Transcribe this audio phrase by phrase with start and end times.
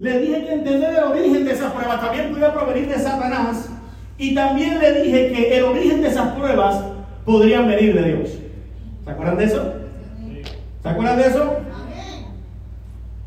[0.00, 3.68] Le dije que entender el origen de esas pruebas también podía provenir de Satanás.
[4.16, 6.80] Y también le dije que el origen de esas pruebas
[7.24, 8.30] podrían venir de Dios.
[9.04, 9.72] ¿Se acuerdan de eso?
[10.82, 11.56] ¿Se acuerdan de eso?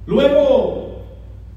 [0.05, 1.02] Luego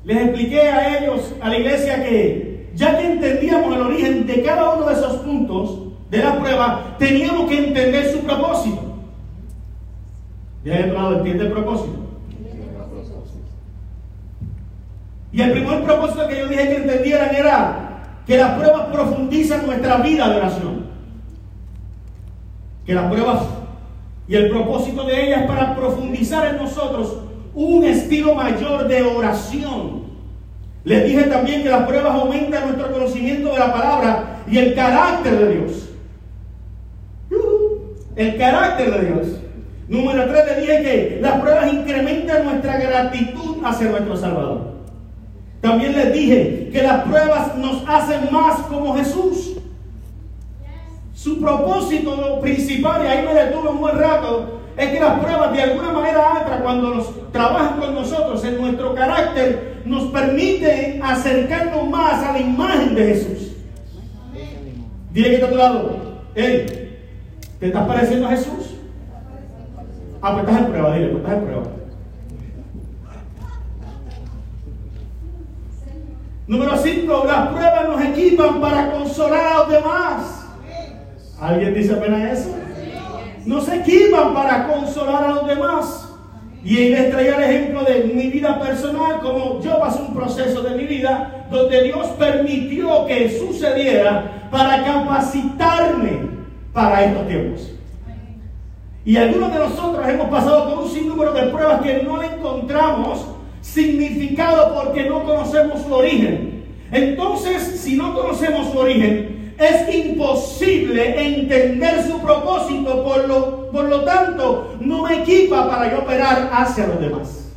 [0.05, 4.75] les expliqué a ellos, a la iglesia, que ya que entendíamos el origen de cada
[4.75, 5.79] uno de esos puntos
[6.11, 8.83] de la prueba, teníamos que entender su propósito.
[10.65, 12.04] He lado, ¿entiende el propósito?
[15.35, 19.97] Y el primer propósito que yo dije que entendieran era que las pruebas profundizan nuestra
[19.97, 20.87] vida de oración.
[22.87, 23.43] Que las pruebas
[24.29, 27.19] y el propósito de ellas es para profundizar en nosotros
[27.53, 30.05] un estilo mayor de oración.
[30.85, 35.37] Les dije también que las pruebas aumentan nuestro conocimiento de la palabra y el carácter
[35.37, 35.89] de Dios.
[38.15, 39.27] El carácter de Dios.
[39.89, 44.74] Número tres, le dije que las pruebas incrementan nuestra gratitud hacia nuestro Salvador.
[45.65, 49.57] También les dije que las pruebas nos hacen más como Jesús.
[51.15, 55.63] Su propósito principal, y ahí me detuve un buen rato, es que las pruebas de
[55.63, 62.23] alguna manera otra, cuando nos trabajan con nosotros en nuestro carácter, nos permiten acercarnos más
[62.23, 63.53] a la imagen de Jesús.
[65.13, 65.97] Dile que está a tu lado,
[66.35, 66.99] hey,
[67.59, 68.75] ¿te estás pareciendo a Jesús?
[70.21, 71.84] Ah, pues estás en prueba, dile, pues estás en prueba.
[76.47, 80.47] Número 5, las pruebas nos equipan para consolar a los demás.
[81.41, 82.55] ¿Alguien dice apenas eso?
[83.47, 86.11] Nos equipan para consolar a los demás.
[86.63, 90.63] Y ahí les traía el ejemplo de mi vida personal, como yo pasé un proceso
[90.63, 96.29] de mi vida donde Dios permitió que sucediera para capacitarme
[96.75, 97.71] para estos tiempos.
[99.07, 103.34] Y algunos de nosotros hemos pasado por un sinnúmero de pruebas que no encontramos
[103.65, 106.65] significado porque no conocemos su origen.
[106.93, 114.05] Entonces, si no conocemos su origen, es imposible entender su propósito, por lo, por lo
[114.05, 117.53] tanto, no me equipa para yo operar hacia los demás.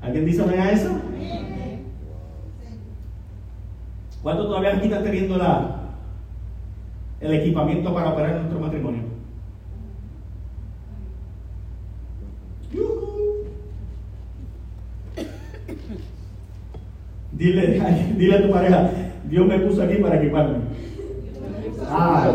[0.00, 0.90] ¿Alguien dice a eso?
[4.22, 5.76] ¿Cuánto todavía aquí teniendo la,
[7.20, 9.17] el equipamiento para operar en nuestro matrimonio?
[17.38, 17.80] Dile,
[18.18, 18.90] dile a tu pareja,
[19.30, 20.56] Dios me puso aquí para equiparme.
[21.88, 22.34] Ah,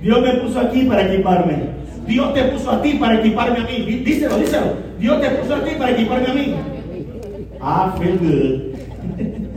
[0.00, 1.82] Dios me puso aquí para equiparme.
[2.06, 4.02] Dios te puso a ti para equiparme a mí.
[4.04, 4.72] Díselo, díselo.
[4.98, 6.54] Dios te puso a ti para equiparme a mí.
[7.60, 8.72] Ah, feel good.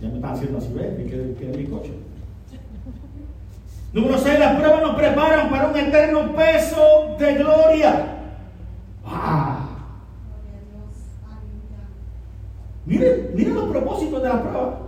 [0.00, 0.96] Ya me están haciendo así, ¿ves?
[0.96, 1.92] Que, que, mi coche.
[3.92, 8.06] Número 6, las pruebas nos preparan para un eterno peso de gloria.
[9.04, 9.68] ¡Ah!
[12.86, 14.78] Miren, miren los propósitos de la prueba.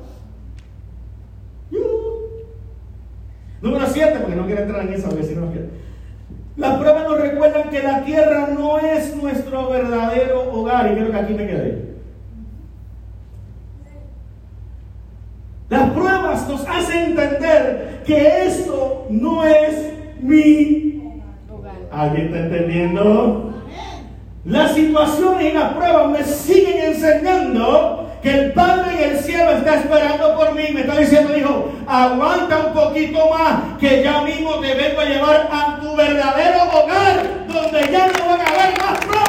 [3.60, 5.68] Número 7, porque no quiero entrar en esa, porque si no quiero.
[6.56, 10.90] Las pruebas nos recuerdan que la tierra no es nuestro verdadero hogar.
[10.90, 11.93] Y quiero que aquí me quede.
[15.68, 21.74] Las pruebas nos hacen entender que esto no es mi hogar.
[21.90, 23.54] ¿Alguien está entendiendo?
[24.44, 29.76] Las situaciones y las pruebas me siguen enseñando que el Padre en el cielo está
[29.76, 30.64] esperando por mí.
[30.74, 35.48] Me está diciendo, hijo, aguanta un poquito más, que ya mismo te vengo a llevar
[35.50, 39.23] a tu verdadero hogar, donde ya no van a haber más pruebas,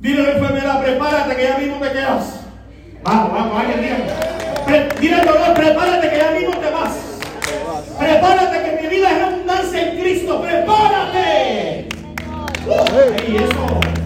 [0.00, 2.40] Dile a la enfermedad, prepárate que ya mismo te quedas.
[3.02, 4.94] Vamos, vamos, alguien diga.
[4.98, 6.96] Dile al dolor, prepárate que ya mismo te vas.
[7.98, 10.40] Prepárate que mi vida es abundancia en Cristo.
[10.40, 11.88] Prepárate.
[12.66, 13.99] Uh, eso.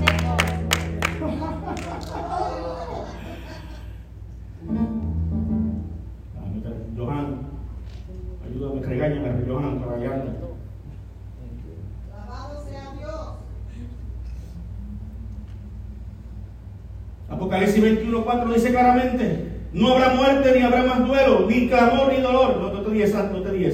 [18.35, 22.57] 4 dice claramente, no habrá muerte, ni habrá más duelo, ni clamor, ni dolor.
[22.61, 23.71] No, te digas, no te.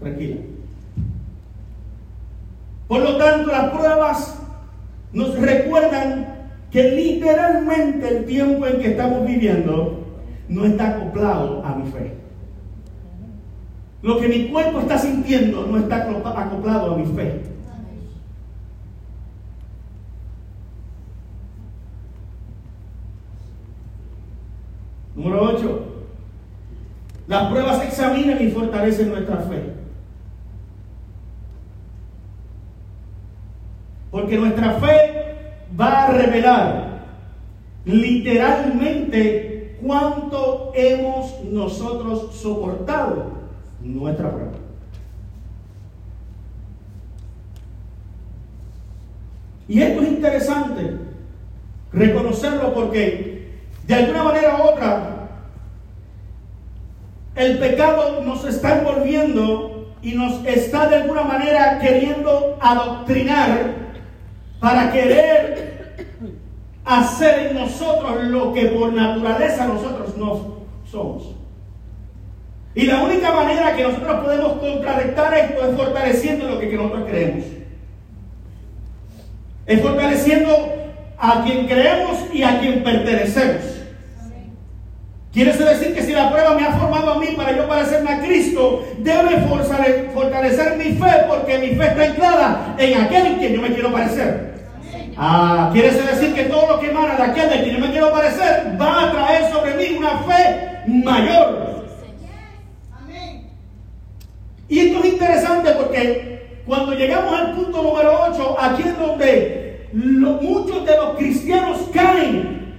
[0.00, 0.36] Tranquila.
[2.88, 4.38] Por lo tanto, las pruebas
[5.12, 6.26] nos recuerdan
[6.70, 10.04] que literalmente el tiempo en que estamos viviendo
[10.48, 12.14] no está acoplado a mi fe.
[14.02, 17.42] Lo que mi cuerpo está sintiendo no está acoplado a mi fe.
[25.20, 25.80] Número 8.
[27.28, 29.74] Las pruebas examinan y fortalecen nuestra fe.
[34.10, 35.36] Porque nuestra fe
[35.78, 37.02] va a revelar
[37.84, 43.26] literalmente cuánto hemos nosotros soportado
[43.82, 44.52] nuestra prueba.
[49.68, 50.96] Y esto es interesante
[51.92, 53.30] reconocerlo porque
[53.86, 55.09] de alguna manera u otra
[57.34, 63.74] el pecado nos está envolviendo y nos está de alguna manera queriendo adoctrinar
[64.60, 66.06] para querer
[66.84, 70.56] hacer en nosotros lo que por naturaleza nosotros no
[70.90, 71.34] somos.
[72.74, 77.44] Y la única manera que nosotros podemos contrarrestar esto es fortaleciendo lo que nosotros creemos.
[79.66, 80.56] Es fortaleciendo
[81.18, 83.69] a quien creemos y a quien pertenecemos.
[85.32, 88.20] Quiere decir que si la prueba me ha formado a mí para yo parecerme a
[88.20, 89.40] Cristo, debe
[90.12, 93.92] fortalecer mi fe porque mi fe está anclada en aquel en quien yo me quiero
[93.92, 94.54] parecer.
[95.16, 98.10] Ah, quiere decir que todo lo que emana de aquel en quien yo me quiero
[98.10, 101.70] parecer va a traer sobre mí una fe mayor.
[104.68, 110.84] Y esto es interesante porque cuando llegamos al punto número 8, aquí es donde muchos
[110.84, 112.74] de los cristianos caen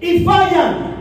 [0.00, 0.93] y fallan.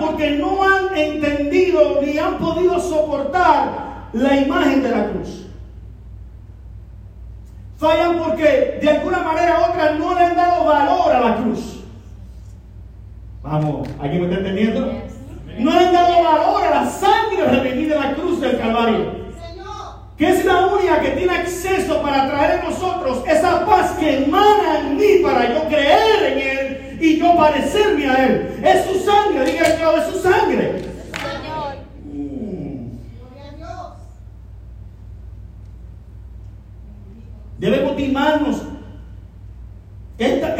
[0.00, 5.46] Porque no han entendido ni han podido soportar la imagen de la cruz.
[7.76, 11.80] Fallan porque de alguna manera u otra no le han dado valor a la cruz.
[13.42, 14.92] Vamos, ¿aquí me está entendiendo?
[15.58, 19.24] No le han dado valor a la sangre remitida en la cruz del Calvario.
[20.16, 24.78] Que es la única que tiene acceso para traer a nosotros esa paz que emana
[24.78, 26.53] en mí para yo creer en Él
[27.04, 28.60] y yo parecerme a Él.
[28.64, 30.82] Es su sangre, diga el es su sangre.
[31.12, 31.76] Señor.
[32.06, 32.88] Mm.
[37.58, 38.62] Debemos timarnos.
[40.16, 40.54] Esta,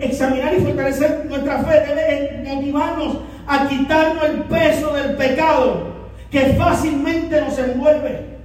[0.00, 3.18] examinar y fortalecer nuestra fe debe motivarnos
[3.48, 5.88] a quitarnos el peso del pecado
[6.30, 8.36] que fácilmente nos envuelve.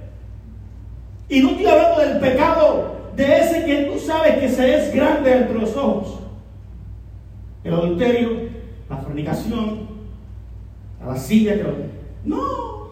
[1.28, 5.32] Y no estoy hablando del pecado de ese que tú sabes que se es grande
[5.32, 6.21] entre los ojos
[7.64, 8.30] el adulterio,
[8.88, 9.88] la fornicación,
[11.00, 11.56] la lascivia,
[12.24, 12.82] No.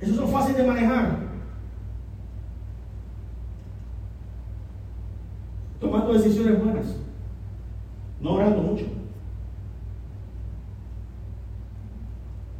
[0.00, 1.16] Eso es fácil de manejar.
[5.80, 6.96] Tomando decisiones buenas.
[8.20, 8.84] No orando mucho.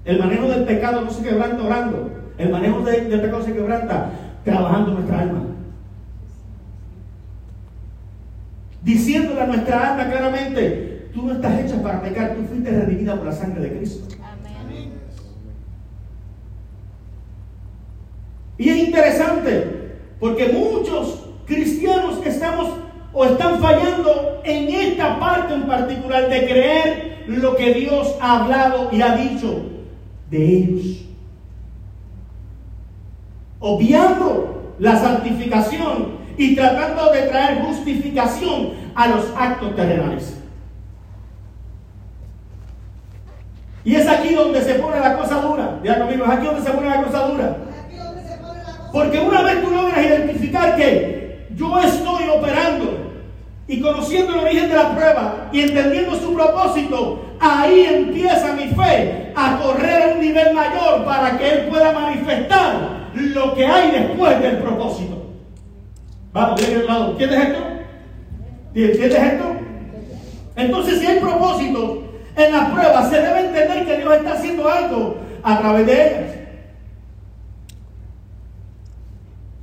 [0.04, 2.10] El manejo del pecado no se quebranta orando.
[2.38, 4.10] El manejo del pecado se quebranta
[4.44, 5.55] trabajando nuestra alma.
[8.86, 13.26] Diciéndole a nuestra alma claramente, tú no estás hecha para pecar, tú fuiste redimida por
[13.26, 14.06] la sangre de Cristo.
[14.22, 14.92] Amén.
[18.56, 22.74] Y es interesante, porque muchos cristianos estamos
[23.12, 28.90] o están fallando en esta parte en particular de creer lo que Dios ha hablado
[28.92, 29.62] y ha dicho
[30.30, 31.04] de ellos.
[33.58, 40.36] Obviando la santificación y tratando de traer justificación a los actos terrenales.
[43.84, 45.78] Y es aquí donde se pone la cosa dura.
[45.84, 47.56] Ya conmigo, es aquí donde se pone la cosa dura.
[48.92, 52.98] Porque una vez tú logras identificar que yo estoy operando
[53.68, 59.32] y conociendo el origen de la prueba y entendiendo su propósito, ahí empieza mi fe
[59.36, 62.74] a correr a un nivel mayor para que Él pueda manifestar
[63.14, 65.25] lo que hay después del propósito.
[66.36, 67.12] Vamos, de el lado.
[67.12, 67.60] ¿Entiendes esto?
[68.74, 69.44] ¿Entiendes esto?
[70.54, 72.02] Entonces, si hay propósito
[72.36, 76.36] en la prueba, se debe entender que Dios está haciendo algo a través de ellas.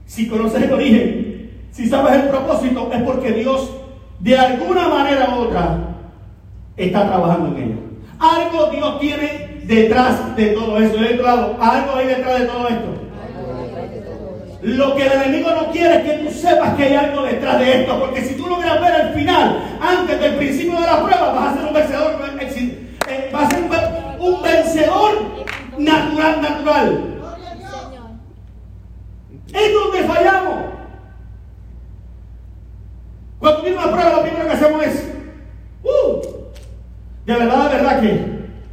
[0.08, 3.70] Si conoces el origen, si sabes el propósito, es porque Dios,
[4.20, 5.78] de alguna manera u otra,
[6.76, 7.76] está trabajando en ella.
[8.18, 10.98] Algo Dios tiene detrás de todo eso.
[10.98, 13.04] De otro lado, algo hay detrás de todo esto.
[14.64, 17.82] Lo que el enemigo no quiere es que tú sepas que hay algo detrás de
[17.82, 21.54] esto, porque si tú logras ver el final, antes del principio de la prueba, vas
[21.54, 22.14] a ser un vencedor,
[23.10, 23.64] eh, vas a ser
[24.20, 25.12] un, vencedor
[25.78, 27.04] natural, natural.
[29.54, 30.66] Es donde fallamos.
[33.40, 35.12] Cuando viene una prueba, lo primero que hacemos es,
[35.84, 36.22] uh,
[37.26, 38.26] de verdad, de verdad que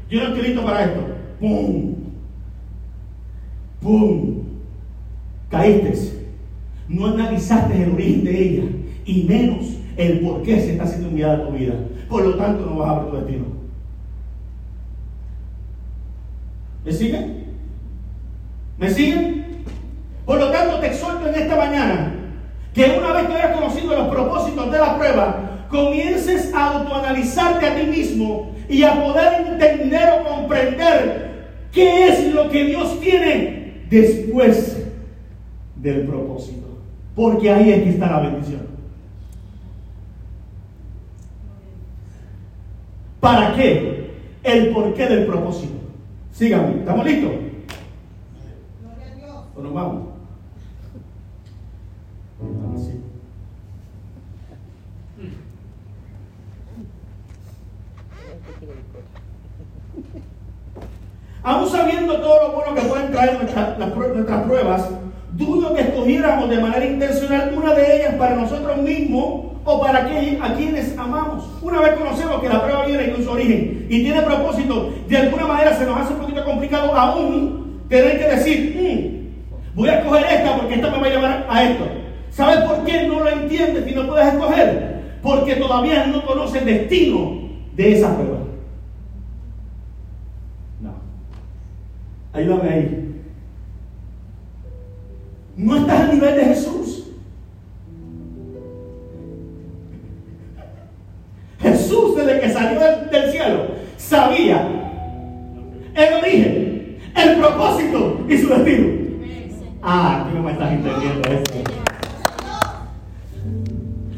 [0.09, 1.01] yo no estoy listo para esto.
[1.41, 1.97] ¡Pum!
[3.81, 4.50] ¡Pum!
[5.51, 6.21] Caíste.
[6.89, 8.63] no analizaste el origen de ella
[9.05, 9.67] y menos
[9.97, 11.75] el por qué se está haciendo enviada a tu vida.
[12.09, 13.45] Por lo tanto, no vas a ver tu destino.
[16.85, 17.45] ¿Me siguen?
[18.79, 19.65] ¿Me siguen?
[20.25, 22.15] Por lo tanto, te exhorto en esta mañana
[22.73, 27.77] que una vez que hayas conocido los propósitos de la prueba, comiences a autoanalizarte a
[27.77, 34.80] ti mismo y a poder entender o comprender qué es lo que Dios tiene después
[35.81, 36.67] del propósito.
[37.15, 38.63] Porque ahí es que está la bendición.
[43.21, 44.11] ¿Para qué?
[44.43, 45.75] El porqué del propósito.
[46.33, 47.33] Síganme, ¿estamos listos?
[49.55, 50.09] ¿O nos vamos?
[52.77, 53.01] Así.
[61.43, 64.89] Aún sabiendo todo lo bueno que pueden traer nuestras pruebas,
[65.41, 70.55] dudo que escogiéramos de manera intencional una de ellas para nosotros mismos o para a
[70.55, 71.45] quienes amamos.
[71.63, 75.47] Una vez conocemos que la prueba viene en su origen y tiene propósito, de alguna
[75.47, 80.25] manera se nos hace un poquito complicado aún tener que decir, mm, voy a escoger
[80.31, 81.85] esta porque esta me va a llevar a esto.
[82.31, 85.01] ¿Sabes por qué no lo entiendes y no puedes escoger?
[85.23, 87.41] Porque todavía no conoces el destino
[87.75, 88.39] de esa prueba.
[90.81, 90.93] No.
[92.33, 93.10] Ayúdame ahí.
[95.61, 97.05] No estás al nivel de Jesús.
[101.61, 103.67] Jesús, desde que salió del, cielo,
[103.99, 104.67] sabía
[105.95, 108.89] el origen, el propósito y su destino.
[109.83, 111.63] Ah, tú no me estás entendiendo eso.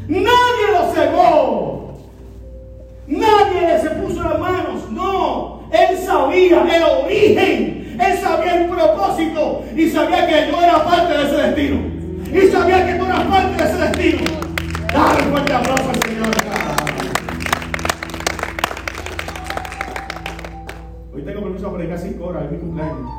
[0.07, 1.97] Nadie lo cegó.
[3.07, 4.89] Nadie se puso las manos.
[4.91, 5.63] No.
[5.73, 7.72] Él sabía el origen
[8.05, 11.93] él sabía el propósito y sabía que yo era parte de ese destino.
[12.31, 14.23] Y sabía que tú eras parte de ese destino.
[14.93, 16.27] Dale un fuerte aplauso al Señor.
[21.13, 23.09] Hoy tengo permiso para predicar cinco horas, es mi cumpleaños.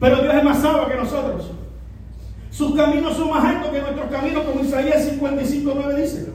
[0.00, 1.52] Pero Dios es más sabio que nosotros.
[2.52, 6.26] Sus caminos son más altos que nuestros caminos, como Isaías 55.9 dice.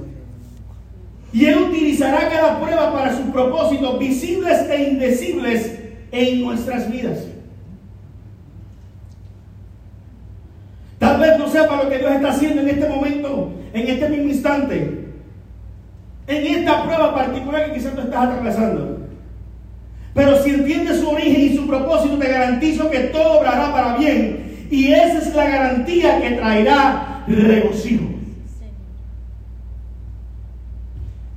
[1.32, 5.78] Y Él utilizará cada prueba para sus propósitos visibles e indecibles
[6.12, 7.20] en nuestras vidas.
[10.98, 14.30] Tal vez no sepa lo que Dios está haciendo en este momento, en este mismo
[14.30, 15.06] instante,
[16.26, 18.98] en esta prueba particular que quizás tú estás atravesando.
[20.16, 24.47] Pero si entiendes su origen y su propósito, te garantizo que todo obrará para bien
[24.70, 28.06] y esa es la garantía que traerá regocijo.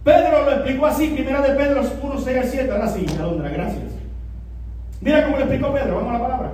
[0.02, 2.70] Pedro lo explicó así, primera de Pedro 1, 6 al 7.
[2.70, 3.92] Ahora sí, Alondra, gracias.
[5.00, 6.52] Mira cómo lo explicó Pedro, vamos a la palabra.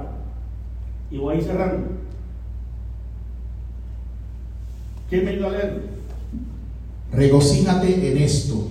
[1.10, 1.88] Y voy a ir cerrando.
[5.08, 5.82] ¿Quién me ayuda a leer?
[7.12, 8.68] Regocíjate en esto,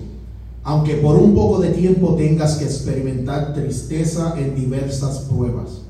[0.62, 5.85] aunque por un poco de tiempo tengas que experimentar tristeza en diversas pruebas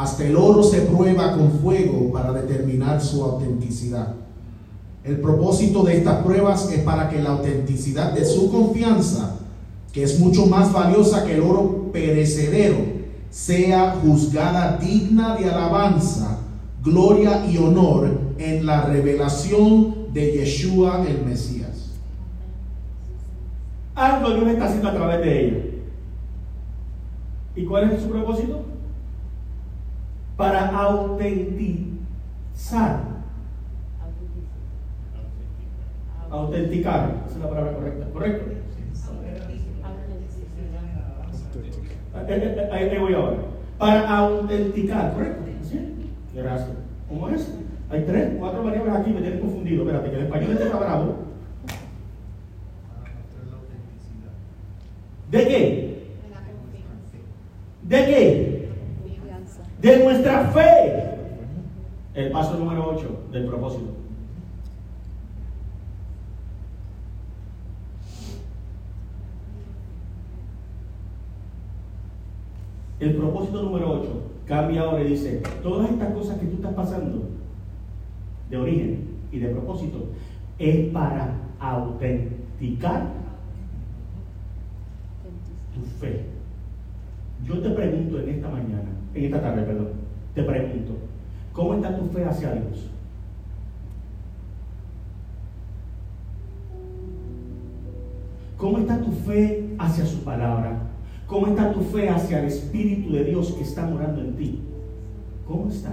[0.00, 4.14] hasta el oro se prueba con fuego para determinar su autenticidad.
[5.04, 9.36] El propósito de estas pruebas es para que la autenticidad de su confianza,
[9.92, 12.78] que es mucho más valiosa que el oro perecedero,
[13.28, 16.38] sea juzgada digna de alabanza,
[16.82, 21.90] gloria y honor en la revelación de Yeshua el Mesías.
[23.94, 25.58] Algo Dios está haciendo a través de ella.
[27.54, 28.70] ¿Y cuál es su propósito?
[30.40, 32.00] Para autentizar.
[36.30, 38.50] Autenticar, esa es la palabra correcta, ¿correcto?
[42.16, 43.36] Eh, eh, eh, ahí voy ahora.
[43.76, 45.42] Para autenticar, ¿correcto?
[45.62, 46.08] ¿Sí?
[46.34, 46.70] Gracias.
[47.06, 47.52] ¿Cómo es?
[47.90, 49.82] Hay tres, cuatro variables aquí, me tienen confundido.
[49.82, 51.16] Espérate, que el español está bravo.
[55.30, 56.00] ¿De qué?
[57.82, 58.59] ¿De qué?
[59.80, 61.04] De nuestra fe.
[62.14, 64.00] El paso número 8 del propósito.
[72.98, 77.30] El propósito número 8 cambia ahora y dice, todas estas cosas que tú estás pasando,
[78.50, 80.08] de origen y de propósito,
[80.58, 83.06] es para autenticar
[85.74, 86.26] tu fe.
[87.46, 89.88] Yo te pregunto en esta mañana, en esta tarde, perdón,
[90.34, 90.92] te pregunto,
[91.52, 92.86] ¿cómo está tu fe hacia Dios?
[98.56, 100.78] ¿Cómo está tu fe hacia su palabra?
[101.26, 104.60] ¿Cómo está tu fe hacia el Espíritu de Dios que está morando en ti?
[105.46, 105.92] ¿Cómo está?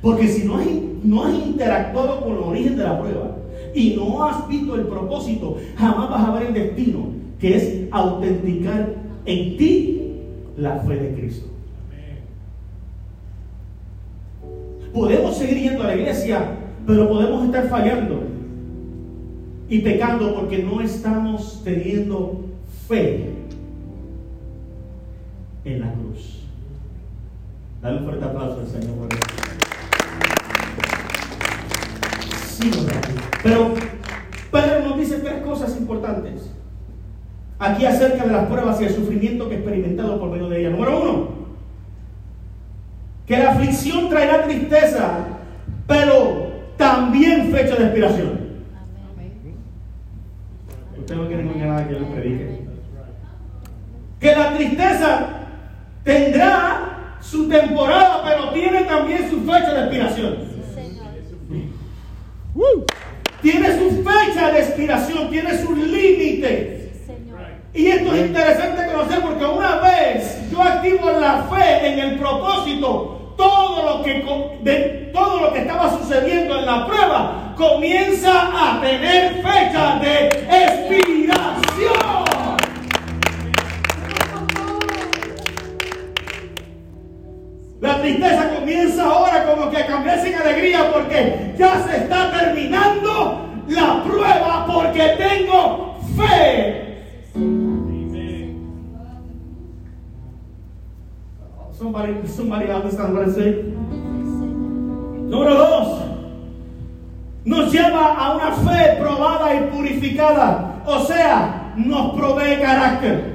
[0.00, 0.66] Porque si no has,
[1.04, 3.36] no has interactuado con el origen de la prueba
[3.74, 7.06] y no has visto el propósito, jamás vas a ver el destino,
[7.38, 8.94] que es autenticar
[9.26, 10.12] en ti
[10.56, 11.51] la fe de Cristo.
[14.92, 16.56] Podemos seguir yendo a la iglesia,
[16.86, 18.24] pero podemos estar fallando
[19.68, 22.40] y pecando porque no estamos teniendo
[22.88, 23.30] fe
[25.64, 26.40] en la cruz.
[27.80, 29.20] Dale un fuerte aplauso al Señor por eso.
[32.46, 32.70] Sí,
[33.42, 33.74] pero
[34.52, 36.52] Pedro nos dice tres cosas importantes
[37.62, 40.70] aquí acerca de las pruebas y el sufrimiento que he experimentado por medio de ella.
[40.70, 41.21] Número uno,
[43.32, 45.24] que la aflicción traerá tristeza,
[45.86, 48.40] pero también fecha de expiración.
[50.98, 52.60] Usted no quiere nada que yo les predique.
[54.20, 55.28] Que la tristeza
[56.04, 60.36] tendrá su temporada, pero tiene también su fecha de expiración.
[63.40, 66.92] Tiene su fecha de expiración, tiene su límite.
[67.72, 73.20] Y esto es interesante conocer porque una vez yo activo la fe en el propósito,
[73.42, 74.24] todo lo que
[74.62, 82.22] de, todo lo que estaba sucediendo en la prueba comienza a tener fecha de expiración.
[87.80, 93.48] La tristeza comienza ahora como que a cambiarse en alegría porque ya se está terminando
[93.66, 96.91] la prueba porque tengo fe.
[101.82, 103.26] Somebody, somebody understand what?
[105.26, 106.02] Número dos,
[107.44, 110.80] nos lleva a una fe probada y purificada.
[110.86, 113.32] O sea, nos provee carácter.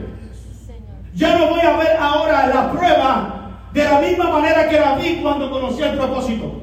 [1.13, 5.19] Ya no voy a ver ahora la prueba de la misma manera que la vi
[5.21, 6.61] cuando conocí el propósito.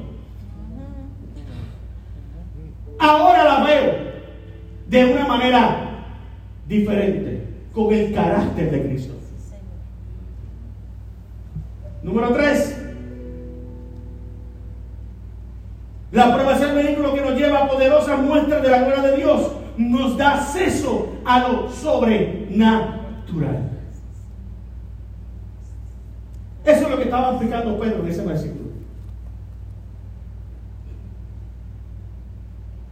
[2.97, 3.93] Ahora la veo
[4.87, 6.01] de una manera
[6.67, 9.24] diferente, con el carácter de Cristo.
[12.05, 12.79] Número tres.
[16.11, 19.17] La prueba es el vehículo que nos lleva a poderosas muestras de la gloria de
[19.17, 19.51] Dios.
[19.75, 23.71] Nos da acceso a lo sobrenatural.
[26.63, 28.65] Eso es lo que estaba explicando Pedro en ese versículo.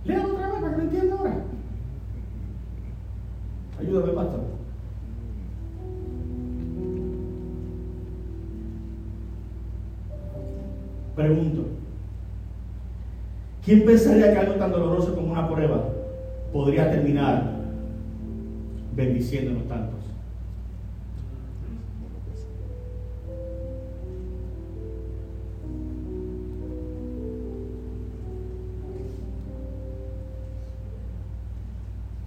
[0.06, 1.36] Lea otra vez para que lo entienda ahora.
[3.80, 4.53] Ayúdame, pastor.
[11.15, 11.65] Pregunto.
[13.63, 15.89] ¿Quién pensaría que algo tan doloroso como una prueba
[16.52, 17.52] podría terminar
[18.95, 19.99] bendiciéndonos tantos?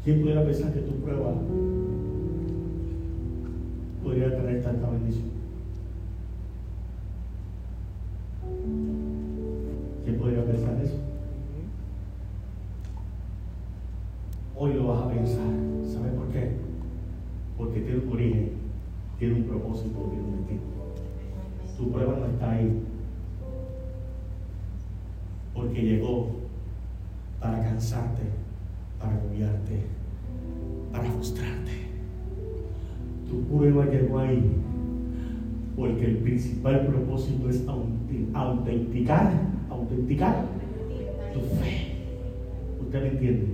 [0.04, 1.32] ¿Quién pudiera pensar que tu prueba
[4.04, 5.45] podría tener tanta bendición?
[10.36, 10.98] ¿Quién podría pensar eso?
[14.54, 15.46] Hoy lo vas a pensar.
[15.86, 16.50] ¿Sabes por qué?
[17.56, 18.50] Porque tiene un origen,
[19.18, 20.60] tiene un propósito, tiene un destino.
[21.78, 22.82] Tu prueba no está ahí.
[25.54, 26.32] Porque llegó
[27.40, 28.22] para cansarte,
[29.00, 29.86] para agobiarte,
[30.92, 31.72] para frustrarte.
[33.26, 34.52] Tu prueba llegó ahí
[35.76, 37.64] porque el principal propósito es
[38.34, 40.44] autenticar, autenticar
[41.32, 41.92] tu fe.
[42.80, 43.46] ¿Usted me entiende?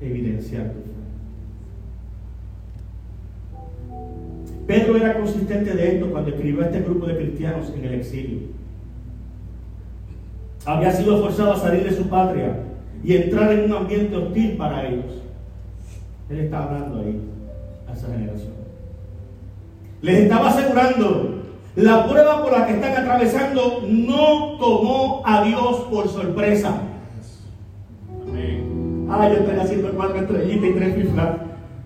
[0.00, 0.98] Evidenciar tu fe.
[4.66, 8.40] Pedro era consistente de esto cuando escribió a este grupo de cristianos en el exilio.
[10.66, 12.64] Había sido forzado a salir de su patria
[13.02, 15.22] y entrar en un ambiente hostil para ellos.
[16.28, 17.18] Él está hablando ahí
[17.88, 18.57] a esa generación.
[20.00, 21.38] Les estaba asegurando
[21.74, 26.74] la prueba por la que están atravesando no tomó a Dios por sorpresa.
[29.10, 31.28] Ah, yo estoy haciendo cuatro estrellitas y tres fiflas.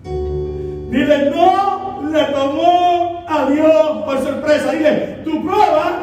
[0.03, 4.71] Dile, no le tomó a Dios por sorpresa.
[4.71, 4.91] Dile,
[5.23, 5.99] tu prueba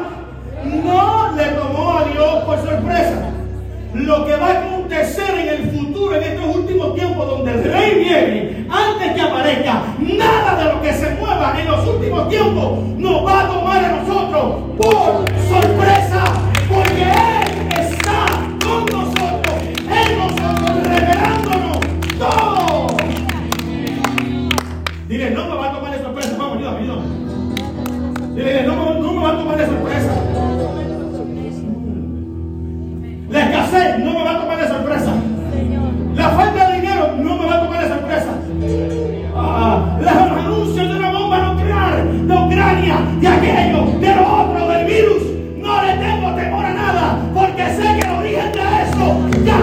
[0.65, 3.29] no le tomó a Dios por sorpresa.
[3.93, 7.90] Lo que va a acontecer en el futuro, en estos últimos tiempos, donde el rey
[8.13, 13.41] antes que aparezca, nada de lo que se mueva en los últimos tiempos nos va
[13.41, 16.00] a tomar a nosotros por sorpresa,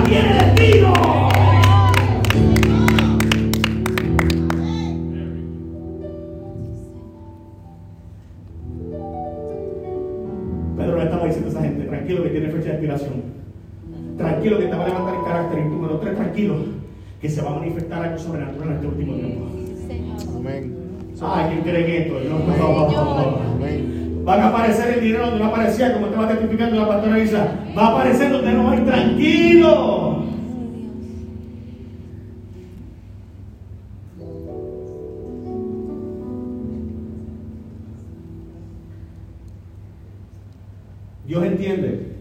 [0.08, 0.92] tiene destino.
[10.76, 13.22] Pedro le estaba diciendo a esa gente, tranquilo que tiene fecha de expiración.
[14.16, 15.58] Tranquilo que te va a levantar el carácter.
[15.58, 16.56] Y número tres, tranquilo
[17.20, 19.14] que se va a manifestar algo sobrenatural en este último
[24.28, 27.48] Van a aparecer el dinero donde no aparecía, como estaba testificando la pastora Isa.
[27.74, 30.22] Va a aparecer donde no hay tranquilo.
[41.26, 42.12] Dios entiende.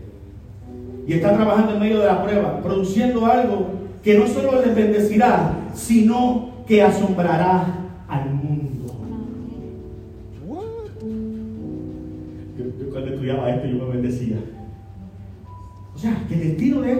[1.05, 3.67] Y está trabajando en medio de la prueba, produciendo algo
[4.01, 7.86] que no solo les bendecirá, sino que asombrará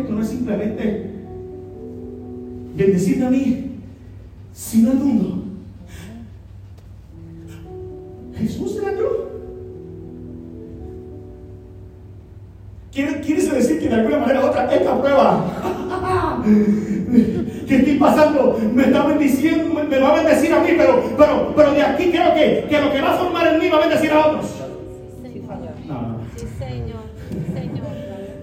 [0.08, 1.06] esto no es simplemente
[2.76, 3.72] bendecirme a mí,
[4.54, 5.44] sino al mundo.
[8.38, 8.92] Jesús en la.
[12.92, 15.46] ¿Quiere, quiere eso decir que de alguna manera u otra esta prueba
[17.68, 21.54] que estoy pasando me está bendiciendo, me, me va a bendecir a mí, pero, pero,
[21.56, 23.88] pero de aquí creo que, que lo que va a formar en mí va a
[23.88, 24.46] bendecir a otros?
[25.22, 25.76] Sí, Señor.
[25.86, 26.18] No.
[26.36, 26.97] Sí, Señor.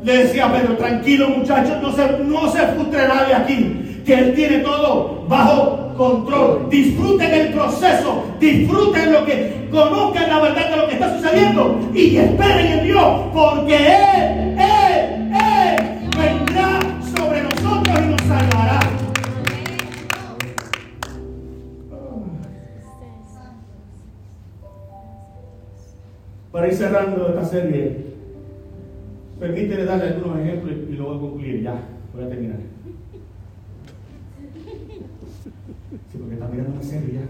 [0.04, 5.24] Le decía Pedro, tranquilo muchachos, no se, no se nadie aquí, que Él tiene todo
[5.26, 6.68] bajo control.
[6.68, 12.18] Disfruten el proceso, disfruten lo que, conozcan la verdad de lo que está sucediendo y
[12.18, 16.80] esperen en Dios, porque Él, Él, Él vendrá
[17.16, 18.80] sobre nosotros y nos salvará.
[26.52, 28.13] Para ir cerrando esta serie,
[29.44, 31.62] permíteme darle algunos ejemplos y lo voy concluir.
[31.62, 31.78] Ya,
[32.14, 32.56] voy a terminar.
[36.10, 37.26] Sí, porque está mirando una serie ya.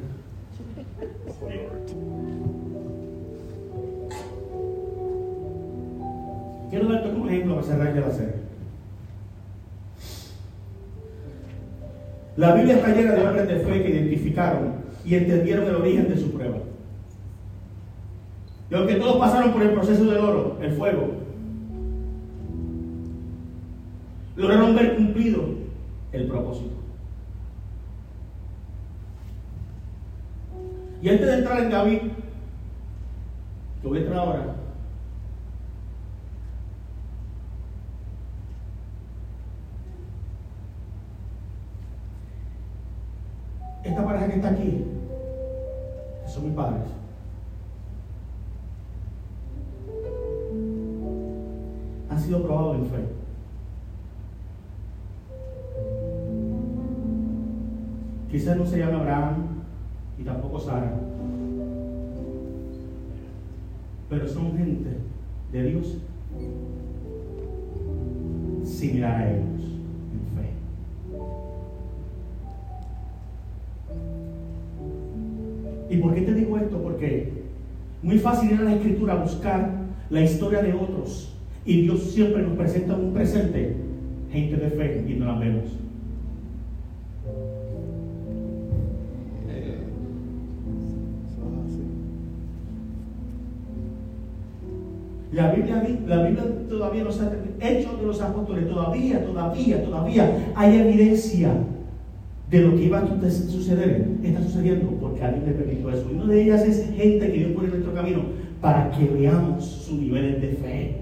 [6.71, 8.35] Quiero darte un ejemplo para cerrar ya la serie.
[12.37, 14.75] La Biblia está llena de hombres de fe que identificaron
[15.05, 16.59] y entendieron el origen de su prueba.
[18.71, 21.24] Y aunque todos pasaron por el proceso del oro, el fuego,
[24.37, 25.45] lograron ver cumplido
[26.13, 26.75] el propósito.
[31.03, 32.01] Y antes de entrar en David,
[33.83, 34.57] que voy a entrar ahora,
[43.83, 44.85] esta pareja que está aquí,
[46.25, 47.04] que son mis padres,
[58.45, 59.37] No se llame Abraham
[60.19, 60.93] y tampoco Sara,
[64.11, 64.91] pero son gente
[65.51, 65.97] de Dios
[68.65, 69.63] similar a ellos
[70.13, 70.51] en fe.
[75.89, 76.83] ¿Y por qué te digo esto?
[76.83, 77.33] Porque
[78.03, 79.71] muy fácil ir a la escritura buscar
[80.11, 83.75] la historia de otros y Dios siempre nos presenta un presente,
[84.31, 85.84] gente de fe y no la vemos.
[95.35, 97.33] La Biblia, la Biblia todavía no se ha.
[97.61, 101.51] Hechos de los apóstoles, todavía, todavía, todavía hay evidencia
[102.51, 104.07] de lo que iba a suceder.
[104.23, 106.07] Está sucediendo porque alguien le permitió eso.
[106.09, 108.21] Y una de ellas es gente que Dios pone en nuestro camino
[108.61, 110.97] para que veamos su nivel de fe.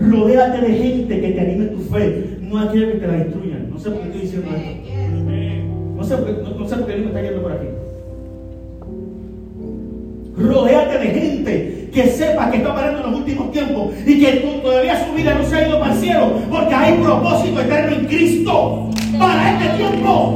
[0.00, 3.70] Rodéate de gente que te anime tu fe, no aquellos que te la destruyan.
[3.70, 4.87] No sé por qué estoy diciendo esto.
[6.08, 7.66] Sé, por no, sé por qué Dios me está yendo por aquí.
[10.38, 15.06] Rodéate de gente que sepa que está parando en los últimos tiempos y que todavía
[15.06, 18.88] su vida no se ha ido para el cielo porque hay propósito eterno en Cristo
[19.18, 20.34] para este tiempo.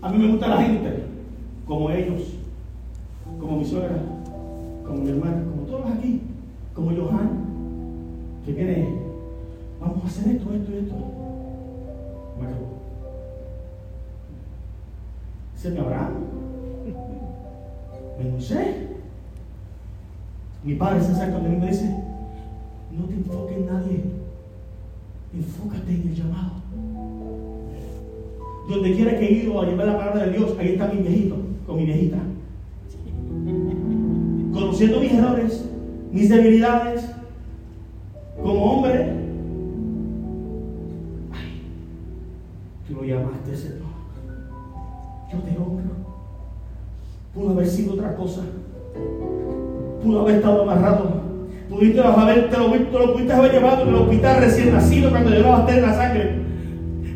[0.00, 1.02] A mí me gusta la gente
[1.66, 2.22] como ellos,
[3.38, 3.98] como mi suegra,
[4.86, 6.22] como mi hermana, como todos aquí,
[6.72, 7.28] como Johan,
[8.46, 9.03] que viene,
[9.84, 10.94] vamos a hacer esto, esto y esto.
[12.40, 12.46] Me.
[15.56, 16.12] Ese es mi Abraham.
[18.18, 18.94] Me enuncié.
[20.64, 21.84] Mi padre se acerca a mí me dice,
[22.96, 24.00] no te enfoques en nadie,
[25.34, 26.52] enfócate en el llamado.
[28.70, 31.36] Donde quiera que he ido a llevar la palabra de Dios, ahí está mi viejito,
[31.66, 32.16] con mi viejita.
[34.54, 35.68] Conociendo mis errores,
[36.10, 37.10] mis debilidades,
[38.42, 39.03] como hombre,
[43.14, 43.84] ay, tú lo llamas amaste, Señor.
[45.32, 45.94] Yo te honro.
[47.34, 48.42] Pudo haber sido otra cosa.
[50.02, 51.24] Pudo haber estado amarrado.
[51.68, 55.30] Pudiste haber, te lo, te lo pudiste haber llevado en el hospital recién nacido cuando
[55.30, 56.44] llevabas en la sangre.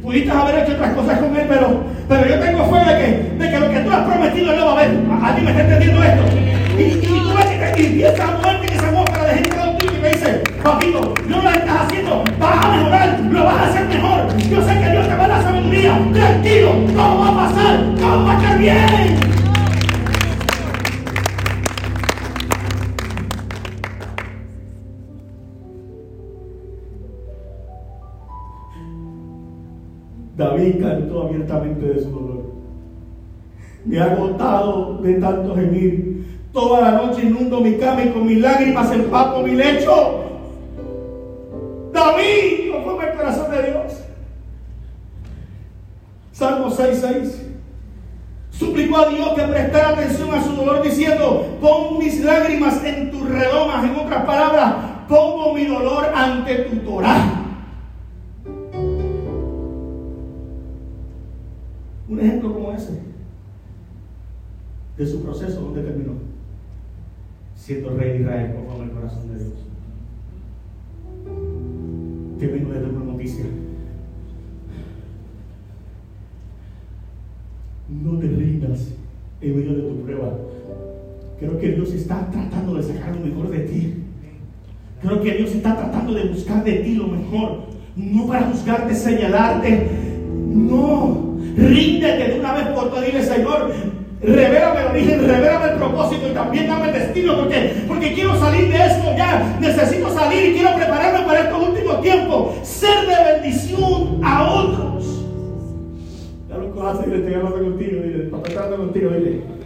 [0.02, 3.50] Pudiste haber hecho otras cosas con él, pero, pero yo tengo fe de que, de
[3.50, 5.04] que lo que tú has prometido él lo va a ver.
[5.10, 6.22] A, a ti me está entendiendo esto.
[6.78, 9.67] Y, y tú ves que te empieza a muerte que esa para tuyo
[9.98, 13.88] y me dice, papito, no lo estás haciendo, vas a mejorar, lo vas a hacer
[13.88, 14.36] mejor.
[14.48, 15.98] Yo sé que Dios te va a dar sabiduría.
[16.12, 19.38] Tranquilo, todo va a pasar, todo va a estar bien.
[30.36, 32.52] David cantó abiertamente de su dolor.
[33.84, 36.07] Me ha agotado de tanto gemir.
[36.52, 40.24] Toda la noche inundo mi cama y con mis lágrimas empapo mi lecho.
[41.92, 43.92] David conforme el corazón de Dios.
[46.32, 47.48] Salmo 6.6.
[48.50, 53.28] Suplicó a Dios que prestara atención a su dolor diciendo, pon mis lágrimas en tus
[53.28, 53.84] redomas.
[53.84, 54.74] En otras palabras,
[55.08, 57.44] pongo mi dolor ante tu Torah.
[62.08, 63.02] Un ejemplo como ese
[64.96, 66.27] de su proceso donde terminó
[67.68, 69.52] siendo rey de Israel conforme el corazón de Dios.
[72.38, 73.44] Te vengo de una noticia.
[77.90, 78.88] No te rindas
[79.42, 80.32] en medio de tu prueba.
[81.38, 83.94] Creo que Dios está tratando de sacar lo mejor de ti.
[85.02, 87.66] Creo que Dios está tratando de buscar de ti lo mejor.
[87.96, 89.90] No para juzgarte, señalarte.
[90.48, 91.36] No.
[91.54, 93.04] Ríndete de una vez por todas.
[93.04, 93.72] Dile, Señor,
[94.20, 97.36] revélame el origen, revélame el propósito y también dame el destino.
[97.36, 99.56] Porque, porque quiero salir de esto ya.
[99.60, 102.66] Necesito salir y quiero prepararme para estos últimos tiempos.
[102.66, 105.24] Ser de bendición a otros.
[106.48, 108.02] Ya lo y le estoy hablando contigo.
[108.02, 109.10] Dile, papá está hablando contigo.
[109.10, 109.58] Dile.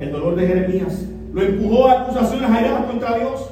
[0.00, 3.50] El dolor de Jeremías lo empujó a acusaciones airadas contra Dios.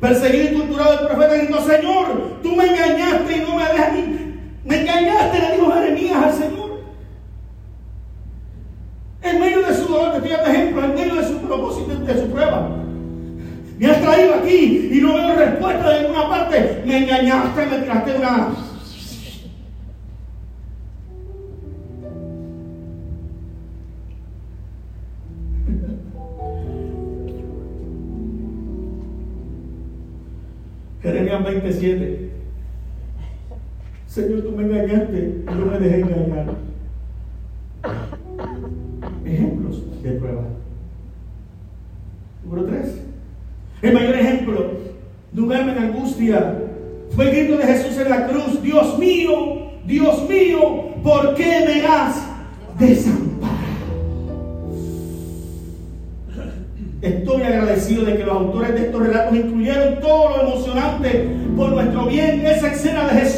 [0.00, 4.23] Perseguido y torturado el profeta gritó, Señor, tú me engañaste y no me dejas ni...
[4.64, 6.80] Me engañaste, le dijo Jeremías al Señor.
[9.22, 12.20] En medio de su dolor, te estoy dando ejemplo, en medio de su propósito, de
[12.20, 12.70] su prueba.
[13.78, 16.82] Me has traído aquí y no veo respuesta de ninguna parte.
[16.86, 18.48] Me engañaste, me tiraste una...
[31.02, 32.23] Jeremías 27.
[34.14, 36.54] Señor, tú me engañaste yo me dejé engañar.
[39.24, 40.42] Ejemplos de prueba.
[42.44, 43.00] Número 3.
[43.82, 44.70] El mayor ejemplo
[45.32, 46.58] de un alma en angustia
[47.10, 48.62] fue el grito de Jesús en la cruz.
[48.62, 49.32] Dios mío,
[49.84, 50.60] Dios mío,
[51.02, 52.24] ¿por qué me has
[52.78, 53.34] desamparado?
[57.02, 62.06] Estoy agradecido de que los autores de estos relatos incluyeron todo lo emocionante por nuestro
[62.06, 62.46] bien.
[62.46, 63.33] Esa escena de Jesús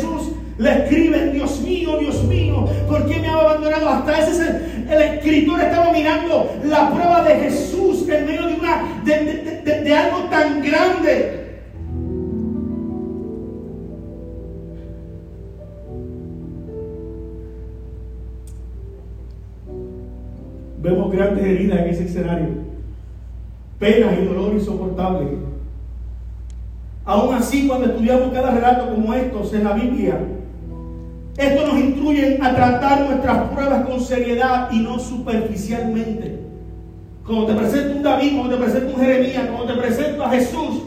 [0.58, 3.88] le escriben, Dios mío, Dios mío, ¿por qué me ha abandonado?
[3.88, 8.54] Hasta ese es el, el escritor estaba mirando la prueba de Jesús en medio de,
[8.54, 11.42] una, de, de algo tan grande.
[20.82, 22.66] Vemos grandes heridas en ese escenario
[23.78, 25.28] penas y dolor insoportable.
[27.04, 30.18] Aún así, cuando estudiamos cada relato como estos en la Biblia,
[31.36, 36.40] esto nos instruye a tratar nuestras pruebas con seriedad y no superficialmente.
[37.26, 40.82] Cuando te presento un David, cuando te presento un Jeremías, cuando te presento a Jesús,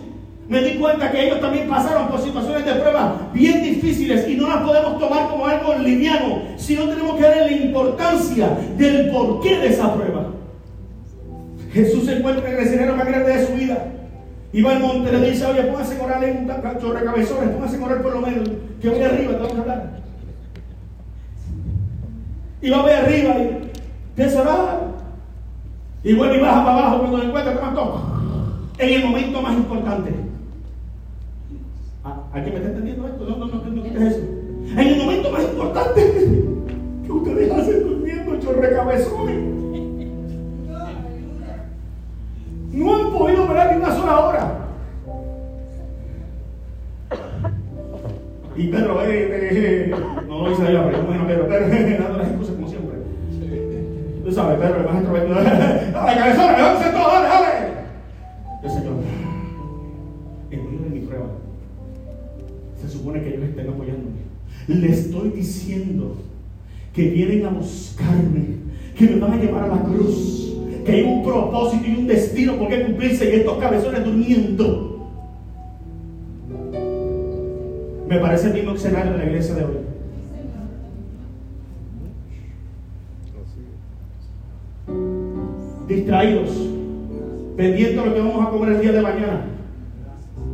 [0.47, 4.47] me di cuenta que ellos también pasaron por situaciones de prueba bien difíciles y no
[4.47, 9.67] las podemos tomar como algo liviano, sino tenemos que darle la importancia del porqué de
[9.67, 10.27] esa prueba.
[11.71, 13.85] Jesús se encuentra en el escenario más grande de su vida.
[14.51, 17.77] Y va al monte, le dice, oye, póngase a orar en un chorre cabezones, póngase
[17.77, 18.49] a orar por lo menos,
[18.81, 19.98] que voy arriba, te vamos a hablar.
[22.61, 23.71] Y va a ver arriba y
[24.09, 24.87] empieza a orar.
[26.03, 28.01] Y vuelve y baja para abajo cuando encuentra, todo.
[28.77, 30.13] En el momento más importante.
[32.33, 33.25] ¿Alguien me está entendiendo esto?
[33.25, 34.21] No, no, no, no, no es eso.
[34.71, 36.01] En el momento más importante
[37.05, 38.69] que ustedes hacen durmiendo, chorre
[66.99, 68.57] que vienen a buscarme,
[68.97, 70.53] que me van a llevar a la cruz,
[70.85, 75.09] que hay un propósito y un destino por qué cumplirse y estos cabezones durmiendo.
[78.09, 79.77] Me parece el mismo escenario de la iglesia de hoy.
[85.88, 86.49] Distraídos,
[87.55, 89.45] pendientes a lo que vamos a comer el día de mañana,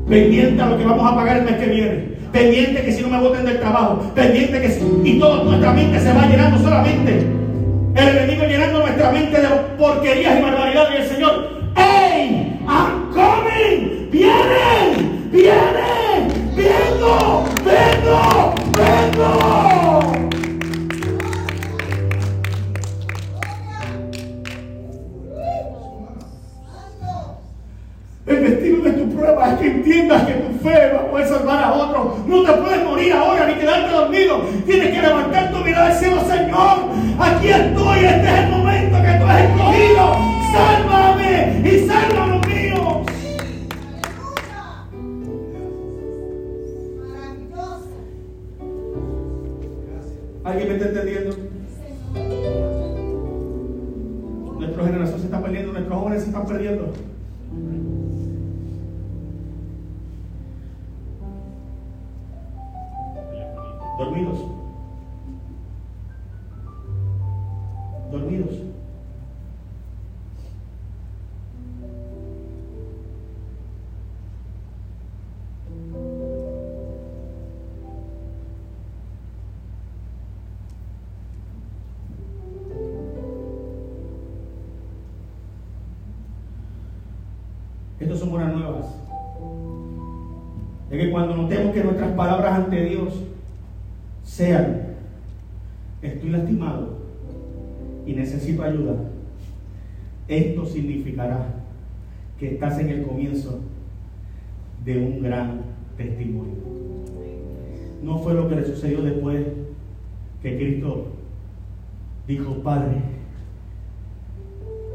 [0.07, 3.09] pendientes a lo que vamos a pagar el mes que viene, pendiente que si no
[3.09, 7.25] me voten del trabajo, pendiente que si, y toda nuestra mente se va llenando solamente.
[7.95, 12.59] El enemigo llenando nuestra mente de porquerías y barbaridades y el Señor, ¡Ey!
[12.67, 14.09] ¡I'm coming!
[14.11, 15.29] ¡Vienen!
[15.31, 16.55] ¡Vienen!
[16.55, 17.45] ¡Vengo!
[17.63, 18.55] ¡Vengo!
[18.75, 19.44] ¡Vengo!
[29.25, 31.73] Destino de tu prueba es que entiendas que tu fe va a poder salvar a
[31.73, 32.27] otros.
[32.27, 34.41] No te puedes morir ahora ni quedarte dormido.
[34.65, 36.77] Tienes que levantar tu mirada al cielo, Señor.
[37.19, 38.54] Aquí estoy, este es el
[94.35, 94.81] sean,
[96.01, 96.97] estoy lastimado
[98.05, 98.95] y necesito ayuda,
[100.27, 101.53] esto significará
[102.37, 103.61] que estás en el comienzo
[104.83, 105.61] de un gran
[105.95, 106.55] testimonio.
[108.03, 109.41] No fue lo que le sucedió después
[110.41, 111.13] que Cristo
[112.27, 112.97] dijo, Padre,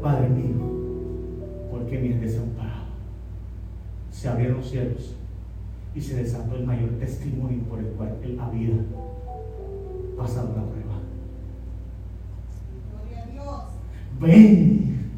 [0.03, 0.55] Padre mío,
[1.71, 2.85] ¿por qué me has desamparado?
[4.11, 5.15] Se abrieron los cielos
[5.95, 8.69] y se desató el mayor testimonio por el cual él había
[10.21, 10.97] pasado la prueba.
[14.19, 15.11] Ven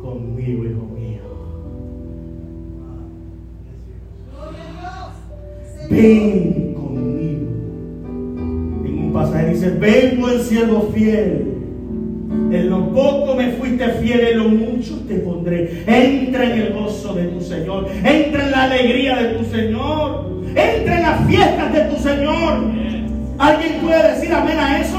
[0.00, 1.22] conmigo, hijo mío.
[5.90, 7.50] Ven conmigo.
[8.86, 11.50] En un pasaje dice, ven buen siervo fiel.
[12.50, 15.84] En lo poco me fuiste fiel, en lo mucho te pondré.
[15.86, 17.86] Entra en el gozo de tu Señor.
[18.02, 20.30] Entra en la alegría de tu Señor.
[20.56, 23.03] Entra en las fiestas de tu Señor.
[23.38, 24.98] ¿Alguien puede decir amén a eso?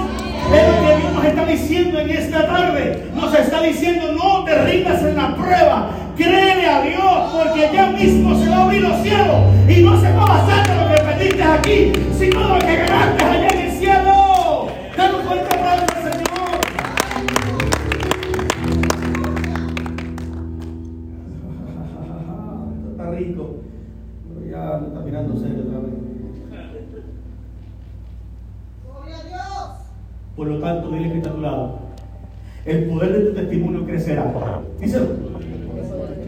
[0.54, 3.10] Es lo que Dios nos está diciendo en esta tarde.
[3.16, 5.90] Nos está diciendo, no te rindas en la prueba.
[6.18, 9.38] Créele a Dios, porque ya mismo se va a abrir los cielos.
[9.68, 12.76] Y no se va a basar de lo que pediste aquí, sino de lo que
[12.76, 14.68] ganaste allá en el cielo.
[14.96, 16.60] Dale un fuerte aplauso al Señor.
[22.92, 23.56] Está rico.
[24.28, 26.15] Pero ya me está mirando serio otra vez.
[30.36, 31.80] Por lo tanto, dile que está a tu lado.
[32.66, 34.34] El poder de tu testimonio crecerá.
[34.80, 35.08] Díselo.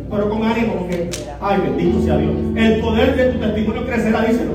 [0.10, 1.10] Pero con ánimo, porque,
[1.42, 2.34] ay, bendito sea Dios.
[2.56, 4.54] El poder de tu testimonio crecerá, díselo.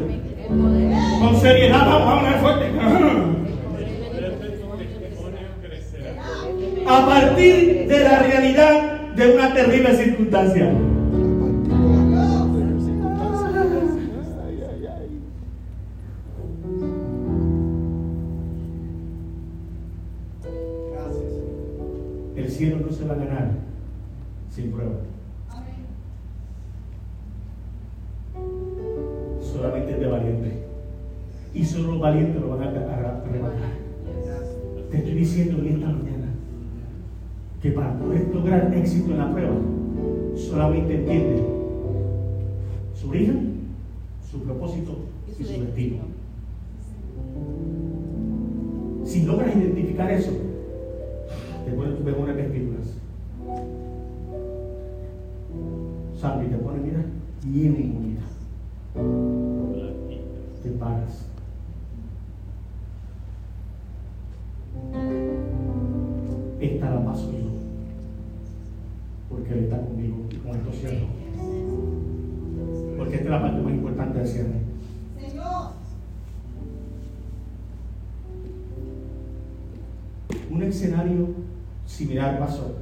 [0.48, 2.66] Con seriedad, vamos a hablar fuerte.
[6.86, 10.70] A partir de la realidad de una terrible circunstancia.
[23.03, 23.50] Se va a ganar
[24.48, 24.94] sin prueba.
[29.40, 30.53] Solamente es de valiente.
[31.53, 33.72] Y solo los valientes lo van a arrebatar.
[34.90, 36.28] Te estoy diciendo en esta mañana
[37.61, 39.55] que para poder lograr éxito en la prueba,
[40.36, 41.42] solamente entiende
[42.94, 43.53] su origen,
[44.30, 44.96] su propósito
[45.40, 46.03] y su destino.
[49.05, 50.30] Si logras identificar eso,
[51.64, 52.36] te pones tus mejores
[56.23, 57.05] y te pone, mira,
[57.45, 58.23] enemigos.
[60.62, 61.27] Te paras.
[66.61, 67.51] Esta la paso yo,
[69.29, 71.07] porque Él está conmigo con esto cierro.
[72.97, 74.62] Porque esta es la parte más importante del cierre.
[80.53, 81.31] Un escenario
[81.85, 82.82] similar pasó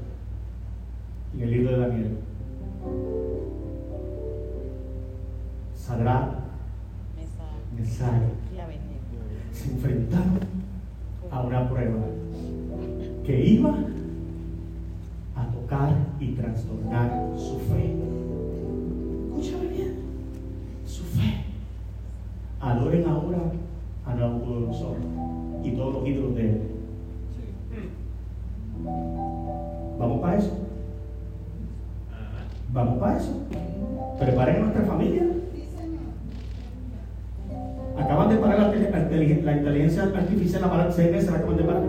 [40.91, 41.83] parar, seis meses la acaban de parar.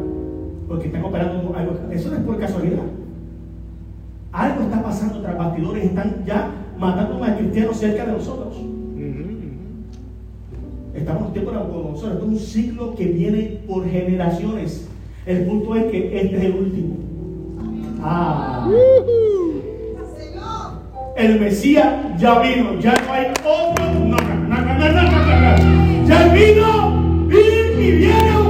[0.67, 1.73] Porque están operando algo.
[1.91, 2.83] Eso no es por casualidad.
[4.31, 5.83] Algo está pasando tras bastidores.
[5.85, 8.55] Están ya matando a cristianos cerca de nosotros.
[10.93, 12.11] Estamos en tiempo de Nabucodonosor.
[12.11, 14.87] Esto es un ciclo que viene por generaciones.
[15.25, 16.95] El punto es que este es el último.
[18.01, 18.69] Ah.
[21.15, 22.79] El Mesías ya vino.
[22.79, 23.83] Ya no hay otro.
[24.05, 26.07] No, no, no, no, no, no, no, no.
[26.07, 27.29] Ya vino.
[27.29, 28.40] Y, y viene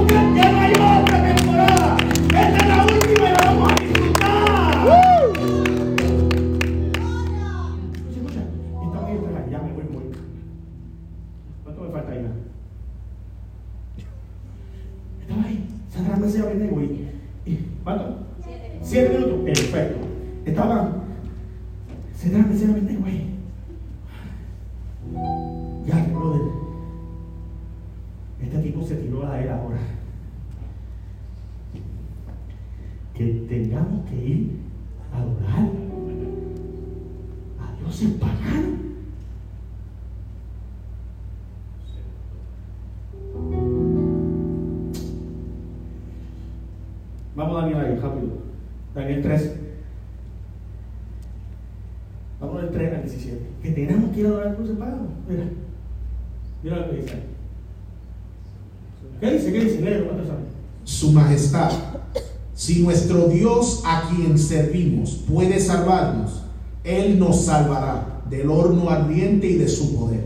[62.72, 66.42] si nuestro Dios a quien servimos puede salvarnos,
[66.84, 70.24] Él nos salvará del horno ardiente y de su poder.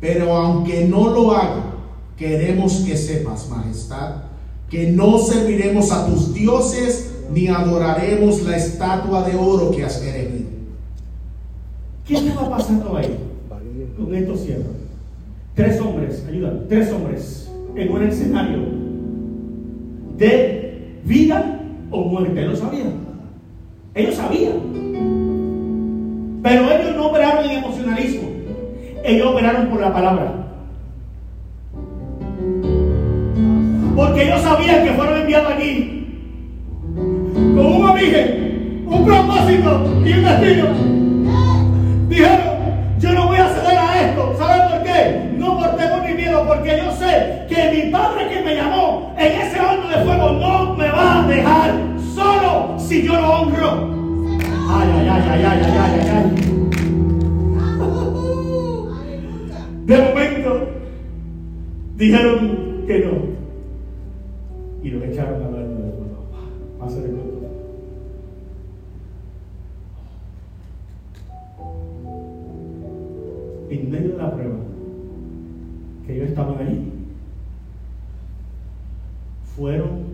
[0.00, 1.74] Pero aunque no lo haga,
[2.16, 4.16] queremos que sepas, majestad,
[4.70, 10.50] que no serviremos a tus dioses ni adoraremos la estatua de oro que has erigido.
[12.06, 13.18] ¿Qué estaba pasando ahí?
[13.96, 14.66] Con estos cierros.
[15.54, 18.58] Tres hombres, ayuda, tres hombres en un escenario
[20.16, 21.58] de vida
[21.92, 22.42] o muerte.
[22.42, 22.92] Ellos sabían.
[23.94, 24.54] Ellos sabían.
[26.42, 28.28] Pero ellos no operaron en emocionalismo.
[29.04, 30.32] Ellos operaron por la palabra.
[33.94, 35.98] Porque ellos sabían que fueron enviados aquí
[36.94, 40.66] con un origen, un propósito y un destino.
[42.08, 42.40] Dijeron,
[42.98, 44.34] yo no voy a ceder a esto.
[44.38, 45.31] ¿Saben por qué?
[46.46, 50.74] porque yo sé que mi Padre que me llamó en ese horno de fuego no
[50.74, 51.70] me va a dejar
[52.14, 53.90] solo si yo lo honro.
[54.68, 56.24] Ay, ay, ay, ay, ay, ay, ay, ay.
[59.84, 60.68] De momento
[61.96, 63.12] dijeron que no
[64.82, 66.24] y lo echaron a horno de fuego.
[66.78, 66.92] Más
[73.70, 74.71] en medio de la prueba
[76.14, 76.92] ellos estaban ahí,
[79.56, 80.12] fueron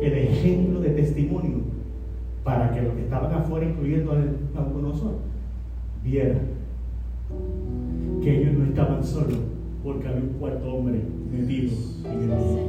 [0.00, 1.58] el ejemplo de testimonio
[2.44, 4.16] para que los que estaban afuera, incluyendo a
[4.54, 5.16] Nabucodonosor,
[6.04, 6.40] vieran
[8.22, 9.38] que ellos no estaban solos,
[9.82, 11.00] porque había un cuarto hombre
[11.30, 11.72] metido
[12.04, 12.62] en el mundo.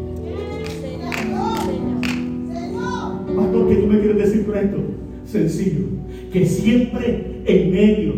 [3.35, 4.77] Pastor, ¿qué tú me quieres decir con esto?
[5.25, 5.85] Sencillo,
[6.31, 8.13] que siempre en medio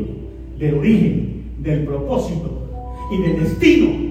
[0.60, 2.68] del origen, del propósito
[3.12, 4.05] y del destino,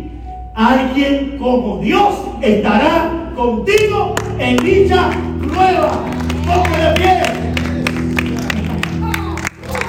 [0.55, 5.11] alguien como Dios estará contigo en dicha
[5.53, 6.05] prueba.
[6.47, 7.23] Ponte de pie.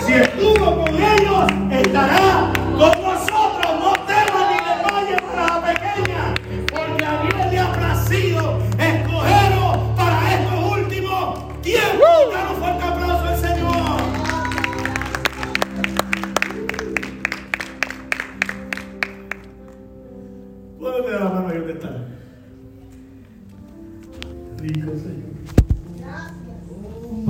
[0.06, 2.52] Si estuvo con ellos, estará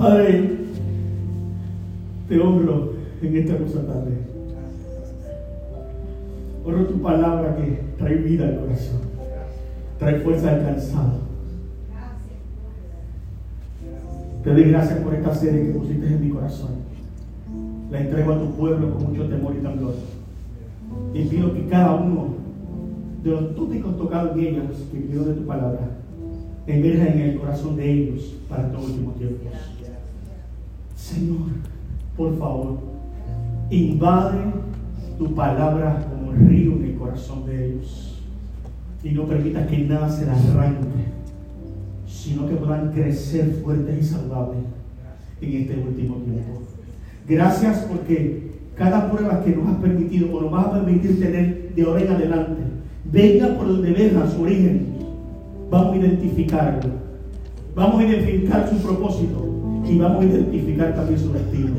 [0.06, 0.52] Padre,
[2.30, 2.94] te honro
[3.24, 4.12] en esta hermosa tarde.
[6.64, 9.00] Honro tu palabra que trae vida al corazón,
[9.98, 11.22] trae fuerza al cansado.
[14.44, 16.70] Te doy gracias por esta serie que pusiste en mi corazón.
[17.90, 19.96] La entrego a tu pueblo con mucho temor y temblor.
[21.16, 22.28] Y pido que cada uno
[23.24, 25.90] de los tópicos tocados en ellas, que pido de tu palabra,
[26.68, 29.75] emerja en el corazón de ellos para estos últimos tiempos.
[31.06, 31.50] Señor,
[32.18, 32.80] por favor,
[33.70, 34.40] invade
[35.20, 38.24] tu palabra como río en el corazón de ellos.
[39.04, 40.88] Y no permitas que nada se las arranque,
[42.08, 44.64] sino que puedan crecer fuertes y saludables
[45.42, 46.64] en este último tiempo.
[47.30, 51.84] Gracias porque cada prueba que nos has permitido o nos vas a permitir tener de
[51.84, 52.62] ahora en adelante,
[53.12, 54.88] venga por donde venga su origen,
[55.70, 57.06] vamos a identificarlo.
[57.76, 59.45] Vamos a identificar su propósito
[59.88, 61.76] y vamos a identificar también su destino.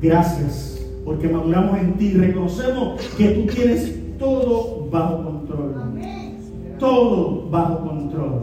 [0.00, 5.74] Gracias, porque maduramos en ti, reconocemos que tú tienes todo bajo control.
[6.78, 8.42] Todo bajo control.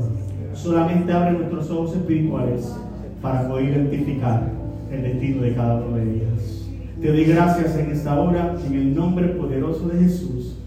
[0.53, 2.75] Solamente abre nuestros ojos espirituales
[3.21, 4.51] para poder identificar
[4.91, 6.67] el destino de cada uno de ellas.
[7.01, 10.57] Te doy gracias en esta hora, en el nombre poderoso de Jesús.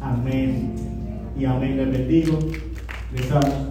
[0.00, 0.74] Amén.
[1.38, 1.76] Y amén.
[1.76, 2.38] Les bendigo.
[3.14, 3.68] Les amo.